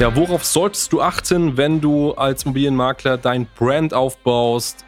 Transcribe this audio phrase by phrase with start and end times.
[0.00, 4.84] Ja, worauf solltest du achten, wenn du als Immobilienmakler dein Brand aufbaust?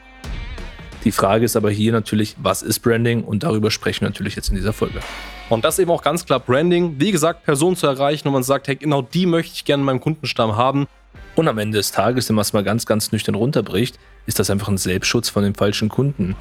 [1.02, 3.24] Die Frage ist aber hier natürlich, was ist Branding?
[3.24, 5.00] Und darüber sprechen wir natürlich jetzt in dieser Folge.
[5.48, 6.94] Und das eben auch ganz klar Branding.
[7.00, 9.86] Wie gesagt, Personen zu erreichen und man sagt, hey, genau die möchte ich gerne in
[9.86, 10.86] meinem Kundenstamm haben.
[11.34, 14.48] Und am Ende des Tages, wenn man es mal ganz, ganz nüchtern runterbricht, ist das
[14.48, 16.36] einfach ein Selbstschutz von den falschen Kunden.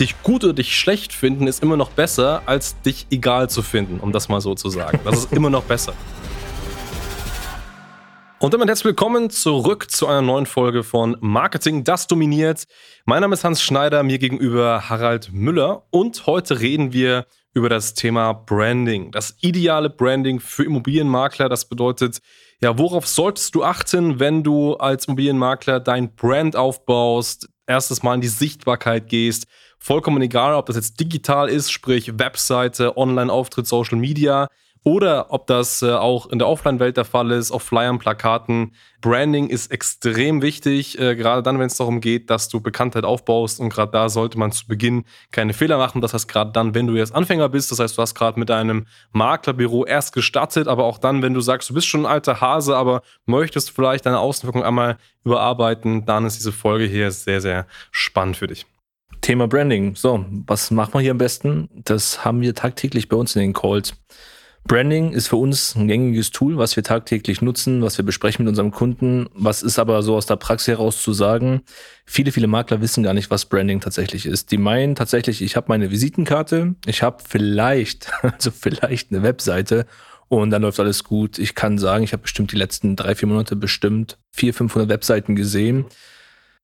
[0.00, 4.00] Dich gut oder dich schlecht finden ist immer noch besser, als dich egal zu finden,
[4.00, 4.98] um das mal so zu sagen.
[5.04, 5.92] Das ist immer noch besser.
[8.42, 12.64] Und damit herzlich willkommen zurück zu einer neuen Folge von Marketing, das dominiert.
[13.04, 17.94] Mein Name ist Hans Schneider, mir gegenüber Harald Müller und heute reden wir über das
[17.94, 19.12] Thema Branding.
[19.12, 22.18] Das ideale Branding für Immobilienmakler, das bedeutet,
[22.60, 28.22] ja, worauf solltest du achten, wenn du als Immobilienmakler dein Brand aufbaust, erstes Mal in
[28.22, 29.46] die Sichtbarkeit gehst,
[29.78, 34.48] vollkommen egal, ob das jetzt digital ist, sprich Webseite, Online-Auftritt, Social Media,
[34.84, 38.74] oder ob das äh, auch in der Offline-Welt der Fall ist, auf Flyern, Plakaten.
[39.00, 43.60] Branding ist extrem wichtig, äh, gerade dann, wenn es darum geht, dass du Bekanntheit aufbaust.
[43.60, 46.00] Und gerade da sollte man zu Beginn keine Fehler machen.
[46.00, 48.48] Das heißt, gerade dann, wenn du jetzt Anfänger bist, das heißt, du hast gerade mit
[48.48, 52.40] deinem Maklerbüro erst gestartet, aber auch dann, wenn du sagst, du bist schon ein alter
[52.40, 57.66] Hase, aber möchtest vielleicht deine Außenwirkung einmal überarbeiten, dann ist diese Folge hier sehr, sehr
[57.92, 58.66] spannend für dich.
[59.20, 59.94] Thema Branding.
[59.94, 61.68] So, was machen wir hier am besten?
[61.84, 63.94] Das haben wir tagtäglich bei uns in den Calls.
[64.64, 68.50] Branding ist für uns ein gängiges Tool, was wir tagtäglich nutzen, was wir besprechen mit
[68.50, 69.28] unserem Kunden.
[69.34, 71.62] Was ist aber so aus der Praxis heraus zu sagen?
[72.06, 74.52] Viele, viele Makler wissen gar nicht, was Branding tatsächlich ist.
[74.52, 79.86] Die meinen tatsächlich, ich habe meine Visitenkarte, ich habe vielleicht, also vielleicht eine Webseite
[80.28, 81.38] und dann läuft alles gut.
[81.38, 85.36] Ich kann sagen, ich habe bestimmt die letzten drei, vier Monate bestimmt vier, 500 Webseiten
[85.36, 85.86] gesehen.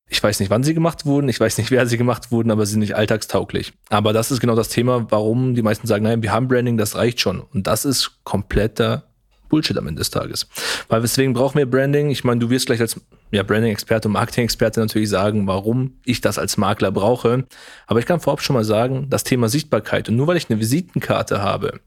[0.08, 2.64] Ich weiß nicht, wann sie gemacht wurden, ich weiß nicht, wer sie gemacht wurden, aber
[2.66, 3.72] sie sind nicht alltagstauglich.
[3.90, 6.96] Aber das ist genau das Thema, warum die meisten sagen, nein, wir haben Branding, das
[6.96, 7.40] reicht schon.
[7.40, 9.04] Und das ist kompletter
[9.48, 10.46] Bullshit am Ende des Tages.
[10.88, 12.10] Weil weswegen brauchen wir Branding?
[12.10, 16.38] Ich meine, du wirst gleich als ja, Branding-Experte und Marketing-Experte natürlich sagen, warum ich das
[16.38, 17.44] als Makler brauche.
[17.86, 20.08] Aber ich kann vorab schon mal sagen, das Thema Sichtbarkeit.
[20.08, 21.80] Und nur weil ich eine Visitenkarte habe,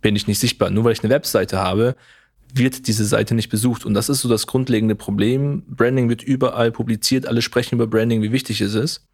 [0.00, 0.70] bin ich nicht sichtbar.
[0.70, 1.96] Nur weil ich eine Webseite habe,
[2.56, 3.84] wird diese Seite nicht besucht.
[3.84, 5.62] Und das ist so das grundlegende Problem.
[5.68, 9.06] Branding wird überall publiziert, alle sprechen über Branding, wie wichtig es ist.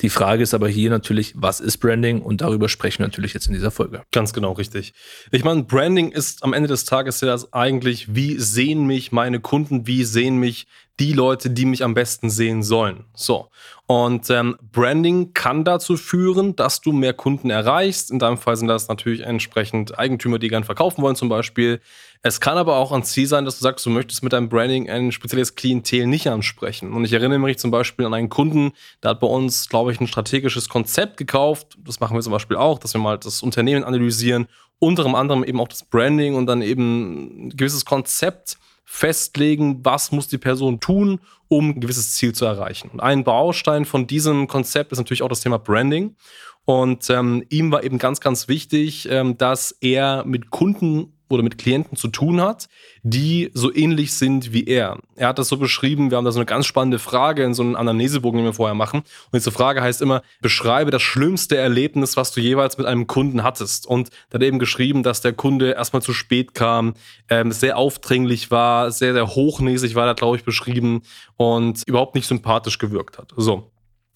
[0.00, 2.20] Die Frage ist aber hier natürlich, was ist Branding?
[2.20, 4.02] Und darüber sprechen wir natürlich jetzt in dieser Folge.
[4.12, 4.92] Ganz genau, richtig.
[5.30, 9.86] Ich meine, Branding ist am Ende des Tages ja eigentlich, wie sehen mich meine Kunden,
[9.86, 10.66] wie sehen mich
[11.00, 13.04] die Leute, die mich am besten sehen sollen.
[13.14, 13.48] So.
[13.86, 18.10] Und ähm, Branding kann dazu führen, dass du mehr Kunden erreichst.
[18.12, 21.80] In deinem Fall sind das natürlich entsprechend Eigentümer, die gern verkaufen wollen, zum Beispiel.
[22.22, 24.88] Es kann aber auch ein Ziel sein, dass du sagst, du möchtest mit deinem Branding
[24.88, 26.92] ein spezielles Klientel nicht ansprechen.
[26.92, 28.72] Und ich erinnere mich zum Beispiel an einen Kunden,
[29.02, 31.76] der hat bei uns, glaube ich, ein strategisches Konzept gekauft.
[31.84, 34.46] Das machen wir zum Beispiel auch, dass wir mal das Unternehmen analysieren,
[34.78, 40.28] unter anderem eben auch das Branding und dann eben ein gewisses Konzept festlegen, was muss
[40.28, 42.90] die Person tun, um ein gewisses Ziel zu erreichen.
[42.90, 46.16] Und ein Baustein von diesem Konzept ist natürlich auch das Thema Branding.
[46.64, 51.58] Und ähm, ihm war eben ganz, ganz wichtig, ähm, dass er mit Kunden oder mit
[51.58, 52.68] Klienten zu tun hat,
[53.02, 54.98] die so ähnlich sind wie er.
[55.16, 57.62] Er hat das so beschrieben, wir haben da so eine ganz spannende Frage in so
[57.62, 59.00] einem Anamnesebogen, den wir vorher machen.
[59.00, 63.42] Und diese Frage heißt immer, beschreibe das schlimmste Erlebnis, was du jeweils mit einem Kunden
[63.42, 63.86] hattest.
[63.86, 66.94] Und da hat eben geschrieben, dass der Kunde erstmal zu spät kam,
[67.28, 71.02] ähm, sehr aufdringlich war, sehr, sehr hochnäsig war, er, glaube ich, beschrieben
[71.36, 73.32] und überhaupt nicht sympathisch gewirkt hat.
[73.36, 73.70] So.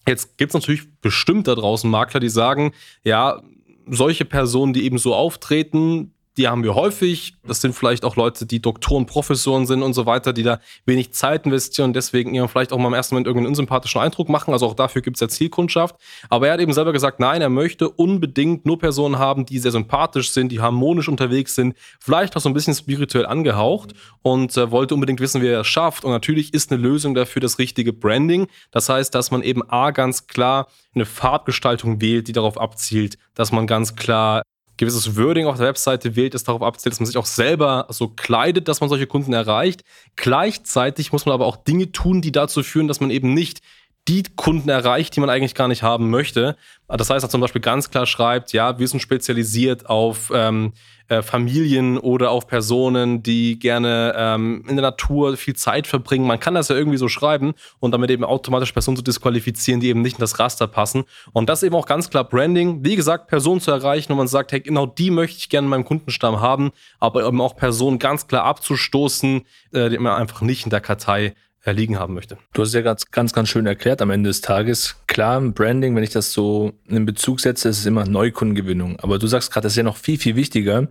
[0.07, 2.71] Jetzt gibt es natürlich bestimmt da draußen Makler, die sagen,
[3.03, 3.41] ja,
[3.85, 7.33] solche Personen, die eben so auftreten, die haben wir häufig.
[7.45, 11.11] Das sind vielleicht auch Leute, die Doktoren, Professoren sind und so weiter, die da wenig
[11.11, 14.53] Zeit investieren und deswegen ihren vielleicht auch mal im ersten Moment irgendeinen unsympathischen Eindruck machen.
[14.53, 15.97] Also auch dafür gibt es ja Zielkundschaft.
[16.29, 19.71] Aber er hat eben selber gesagt, nein, er möchte unbedingt nur Personen haben, die sehr
[19.71, 24.71] sympathisch sind, die harmonisch unterwegs sind, vielleicht auch so ein bisschen spirituell angehaucht und äh,
[24.71, 26.05] wollte unbedingt wissen, wie er es schafft.
[26.05, 28.47] Und natürlich ist eine Lösung dafür das richtige Branding.
[28.71, 33.51] Das heißt, dass man eben A ganz klar eine Farbgestaltung wählt, die darauf abzielt, dass
[33.51, 34.41] man ganz klar
[34.79, 38.07] gewisses Wording auf der Webseite wählt, das darauf abzielt, dass man sich auch selber so
[38.07, 39.83] kleidet, dass man solche Kunden erreicht.
[40.15, 43.61] Gleichzeitig muss man aber auch Dinge tun, die dazu führen, dass man eben nicht
[44.09, 46.55] die Kunden erreicht, die man eigentlich gar nicht haben möchte.
[46.87, 50.73] Das heißt, er zum Beispiel ganz klar schreibt, ja, wir sind spezialisiert auf ähm,
[51.09, 56.25] äh, Familien oder auf Personen, die gerne ähm, in der Natur viel Zeit verbringen.
[56.25, 59.89] Man kann das ja irgendwie so schreiben und damit eben automatisch Personen zu disqualifizieren, die
[59.89, 61.03] eben nicht in das Raster passen.
[61.31, 62.83] Und das eben auch ganz klar Branding.
[62.83, 65.69] Wie gesagt, Personen zu erreichen und man sagt, hey, genau die möchte ich gerne in
[65.69, 70.63] meinem Kundenstamm haben, aber eben auch Personen ganz klar abzustoßen, äh, die man einfach nicht
[70.63, 71.35] in der Kartei
[71.65, 72.37] liegen haben möchte.
[72.53, 74.95] Du hast es ja ganz, ganz, ganz schön erklärt am Ende des Tages.
[75.07, 78.99] Klar, Branding, wenn ich das so in Bezug setze, ist es immer Neukundengewinnung.
[78.99, 80.87] Aber du sagst gerade, das ist ja noch viel, viel wichtiger.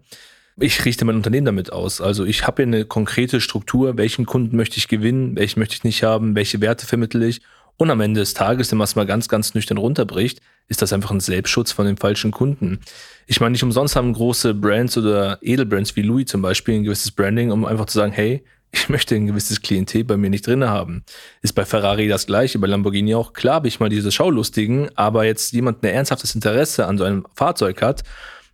[0.61, 2.01] Ich richte mein Unternehmen damit aus.
[2.01, 5.85] Also ich habe hier eine konkrete Struktur, welchen Kunden möchte ich gewinnen, welchen möchte ich
[5.85, 7.41] nicht haben, welche Werte vermittle ich.
[7.77, 10.93] Und am Ende des Tages, wenn man es mal ganz, ganz nüchtern runterbricht, ist das
[10.93, 12.81] einfach ein Selbstschutz von den falschen Kunden.
[13.27, 17.13] Ich meine, nicht umsonst haben große Brands oder Edelbrands wie Louis zum Beispiel ein gewisses
[17.13, 20.65] Branding, um einfach zu sagen, hey, ich möchte ein gewisses Klientel bei mir nicht drin
[20.65, 21.05] haben.
[21.43, 23.33] Ist bei Ferrari das gleiche, bei Lamborghini auch.
[23.33, 27.27] Klar habe ich mal diese Schaulustigen, aber jetzt jemand ein ernsthaftes Interesse an so einem
[27.35, 28.05] Fahrzeug hat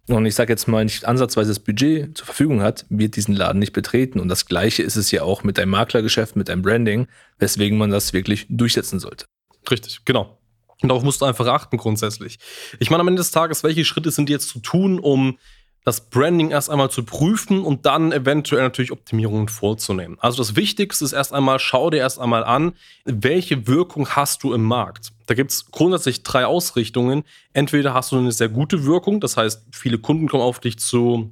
[0.06, 3.58] und ich sage jetzt mal nicht ansatzweise das Budget zur Verfügung hat, wird diesen Laden
[3.58, 4.20] nicht betreten.
[4.20, 7.06] Und das gleiche ist es ja auch mit einem Maklergeschäft, mit einem Branding,
[7.38, 9.24] weswegen man das wirklich durchsetzen sollte.
[9.70, 10.38] Richtig, genau.
[10.82, 12.38] Und darauf musst du einfach achten grundsätzlich.
[12.80, 15.38] Ich meine, am Ende des Tages, welche Schritte sind jetzt zu tun, um
[15.84, 20.16] das Branding erst einmal zu prüfen und dann eventuell natürlich Optimierungen vorzunehmen.
[20.18, 22.72] Also das Wichtigste ist erst einmal, schau dir erst einmal an,
[23.04, 25.12] welche Wirkung hast du im Markt.
[25.26, 27.24] Da gibt es grundsätzlich drei Ausrichtungen.
[27.52, 31.30] Entweder hast du eine sehr gute Wirkung, das heißt, viele Kunden kommen auf dich zu,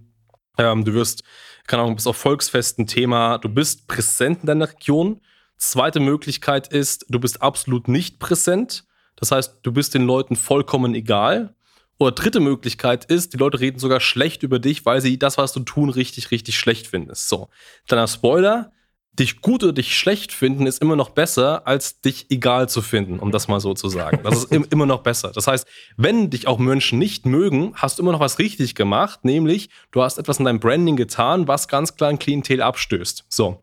[0.58, 1.24] ähm, du wirst,
[1.66, 5.20] keine Ahnung, bist auf Volksfesten Thema, du bist präsent in deiner Region.
[5.56, 8.84] Zweite Möglichkeit ist, du bist absolut nicht präsent.
[9.16, 11.54] Das heißt, du bist den Leuten vollkommen egal.
[12.02, 15.52] Oder dritte Möglichkeit ist, die Leute reden sogar schlecht über dich, weil sie das, was
[15.52, 17.28] du tun, richtig, richtig schlecht findest.
[17.28, 17.48] So,
[17.86, 18.72] kleiner Spoiler,
[19.12, 23.20] dich gut oder dich schlecht finden ist immer noch besser, als dich egal zu finden,
[23.20, 24.18] um das mal so zu sagen.
[24.24, 25.30] Das ist im, immer noch besser.
[25.32, 25.64] Das heißt,
[25.96, 30.02] wenn dich auch Menschen nicht mögen, hast du immer noch was richtig gemacht, nämlich du
[30.02, 33.26] hast etwas in deinem Branding getan, was ganz klar ein Klientel abstößt.
[33.28, 33.62] So.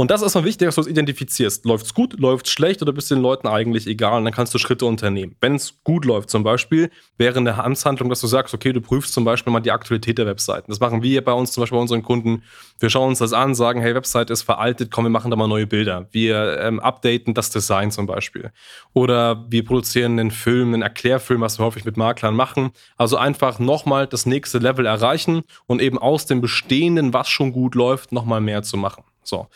[0.00, 1.66] Und das ist erstmal wichtig, dass du es identifizierst.
[1.66, 4.16] Läuft es gut, läuft es schlecht oder bist du den Leuten eigentlich egal?
[4.16, 5.36] Und dann kannst du Schritte unternehmen.
[5.42, 9.12] Wenn es gut läuft, zum Beispiel, wäre eine Amtshandlung, dass du sagst, okay, du prüfst
[9.12, 10.70] zum Beispiel mal die Aktualität der Webseiten.
[10.70, 12.44] Das machen wir bei uns zum Beispiel bei unseren Kunden.
[12.78, 15.48] Wir schauen uns das an, sagen, hey, Website ist veraltet, komm, wir machen da mal
[15.48, 16.08] neue Bilder.
[16.12, 18.52] Wir ähm, updaten das Design zum Beispiel.
[18.94, 22.70] Oder wir produzieren einen Film, einen Erklärfilm, was wir häufig mit Maklern machen.
[22.96, 27.74] Also einfach nochmal das nächste Level erreichen und eben aus dem Bestehenden, was schon gut
[27.74, 29.04] läuft, nochmal mehr zu machen.
[29.22, 29.46] So.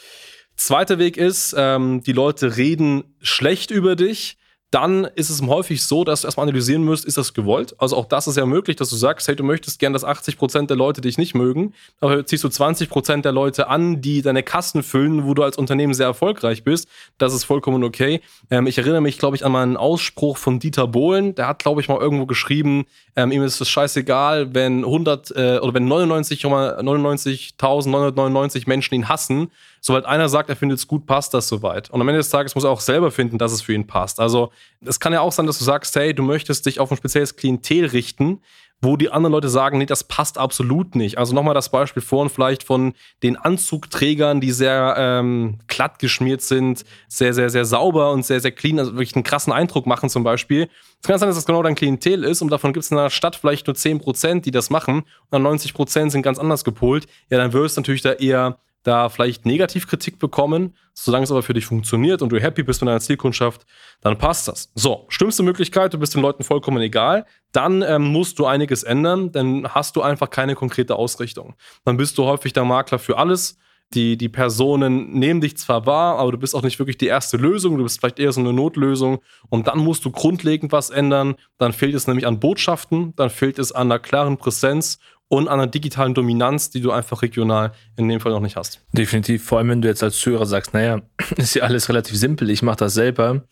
[0.57, 4.39] Zweiter Weg ist, ähm, die Leute reden schlecht über dich.
[4.71, 7.77] Dann ist es häufig so, dass du erstmal analysieren musst, ist das gewollt?
[7.79, 10.67] Also auch das ist ja möglich, dass du sagst, hey, du möchtest gern, dass 80%
[10.67, 14.83] der Leute dich nicht mögen, aber ziehst du 20% der Leute an, die deine Kassen
[14.83, 16.89] füllen, wo du als Unternehmen sehr erfolgreich bist.
[17.19, 18.21] Das ist vollkommen okay.
[18.51, 21.37] Ähm, ich erinnere mich, glaube ich, an meinen Ausspruch von Dieter Bohlen.
[21.37, 25.59] Der hat, glaube ich, mal irgendwo geschrieben, ähm, ihm ist es scheißegal, wenn 100 äh,
[25.59, 29.53] oder wenn 99,99.999 99 Menschen ihn hassen
[29.85, 31.91] sobald einer sagt, er findet es gut, passt das soweit.
[31.91, 34.19] Und am Ende des Tages muss er auch selber finden, dass es für ihn passt.
[34.19, 34.51] Also
[34.81, 37.37] es kann ja auch sein, dass du sagst, hey, du möchtest dich auf ein spezielles
[37.37, 38.41] Klientel richten,
[38.81, 41.17] wo die anderen Leute sagen, nee, das passt absolut nicht.
[41.17, 46.85] Also nochmal das Beispiel vorhin vielleicht von den Anzugträgern, die sehr ähm, glatt geschmiert sind,
[47.09, 50.23] sehr, sehr, sehr sauber und sehr, sehr clean, also wirklich einen krassen Eindruck machen zum
[50.23, 50.69] Beispiel.
[51.01, 53.11] Es kann sein, dass das genau dein Klientel ist und davon gibt es in einer
[53.11, 57.07] Stadt vielleicht nur 10%, die das machen und dann 90% sind ganz anders gepolt.
[57.31, 60.75] Ja, dann wirst du natürlich da eher da vielleicht Negativkritik bekommen.
[60.93, 63.67] Solange es aber für dich funktioniert und du happy bist mit deiner Zielkundschaft,
[64.01, 64.71] dann passt das.
[64.75, 69.33] So, schlimmste Möglichkeit, du bist den Leuten vollkommen egal, dann ähm, musst du einiges ändern,
[69.33, 71.55] dann hast du einfach keine konkrete Ausrichtung.
[71.85, 73.59] Dann bist du häufig der Makler für alles.
[73.93, 77.37] Die, die Personen nehmen dich zwar wahr, aber du bist auch nicht wirklich die erste
[77.37, 79.21] Lösung, du bist vielleicht eher so eine Notlösung
[79.51, 81.37] und dann musst du grundlegend was ändern.
[81.59, 84.99] Dann fehlt es nämlich an Botschaften, dann fehlt es an einer klaren Präsenz
[85.37, 88.81] und einer digitalen Dominanz, die du einfach regional in dem Fall noch nicht hast.
[88.93, 91.03] Definitiv, vor allem wenn du jetzt als Zuhörer sagst, naja,
[91.37, 93.43] ist ja alles relativ simpel, ich mache das selber.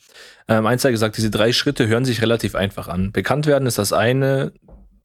[0.48, 3.12] Ähm, eins gesagt, diese drei Schritte hören sich relativ einfach an.
[3.12, 4.52] Bekannt werden ist das eine,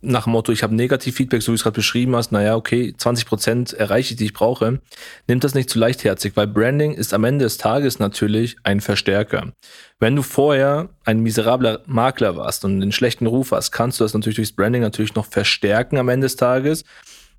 [0.02, 2.94] nach dem Motto, ich habe Negativ-Feedback, so wie du es gerade beschrieben hast, naja, okay,
[2.98, 4.80] 20% erreiche ich, die ich brauche,
[5.28, 9.54] nimmt das nicht zu leichtherzig, weil Branding ist am Ende des Tages natürlich ein Verstärker.
[10.00, 14.14] Wenn du vorher ein miserabler Makler warst und einen schlechten Ruf hast, kannst du das
[14.14, 16.84] natürlich durchs Branding natürlich noch verstärken am Ende des Tages.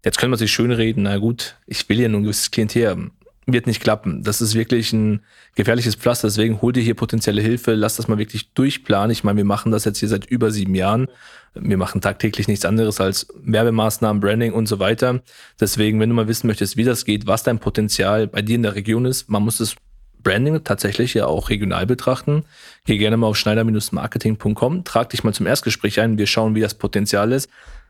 [0.04, 2.88] Jetzt können wir sich schön reden, na gut, ich will ja nur ein gewisses Klientel
[2.88, 3.17] haben
[3.52, 4.22] wird nicht klappen.
[4.22, 5.20] Das ist wirklich ein
[5.54, 6.28] gefährliches Pflaster.
[6.28, 7.74] Deswegen hol dir hier potenzielle Hilfe.
[7.74, 9.10] Lass das mal wirklich durchplanen.
[9.10, 11.08] Ich meine, wir machen das jetzt hier seit über sieben Jahren.
[11.54, 15.22] Wir machen tagtäglich nichts anderes als Werbemaßnahmen, Branding und so weiter.
[15.58, 18.62] Deswegen, wenn du mal wissen möchtest, wie das geht, was dein Potenzial bei dir in
[18.62, 19.74] der Region ist, man muss das
[20.22, 22.44] Branding tatsächlich ja auch regional betrachten.
[22.84, 26.18] Geh gerne mal auf schneider-marketing.com, trag dich mal zum Erstgespräch ein.
[26.18, 27.48] Wir schauen, wie das Potenzial ist,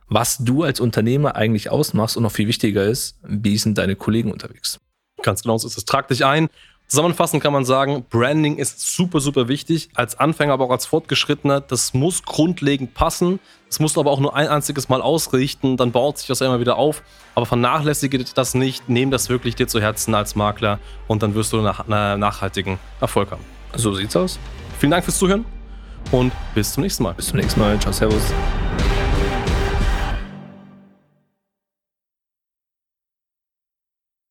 [0.08, 4.30] was du als Unternehmer eigentlich ausmachst und noch viel wichtiger ist, wie sind deine Kollegen
[4.30, 4.78] unterwegs.
[5.22, 5.84] Ganz genau so ist es.
[5.84, 6.48] Trag dich ein.
[6.88, 9.90] Zusammenfassend kann man sagen, Branding ist super, super wichtig.
[9.94, 11.60] Als Anfänger, aber auch als Fortgeschrittener.
[11.60, 13.40] Das muss grundlegend passen.
[13.68, 15.76] Das musst du aber auch nur ein einziges Mal ausrichten.
[15.76, 17.02] Dann baut sich das ja immer wieder auf.
[17.34, 18.88] Aber vernachlässige das nicht.
[18.88, 20.78] Nehm das wirklich dir zu Herzen als Makler.
[21.08, 23.44] Und dann wirst du einen nachhaltigen Erfolg haben.
[23.74, 24.38] So sieht's aus.
[24.78, 25.44] Vielen Dank fürs Zuhören.
[26.10, 27.12] Und bis zum nächsten Mal.
[27.12, 27.78] Bis zum nächsten Mal.
[27.80, 28.32] Ciao, Servus.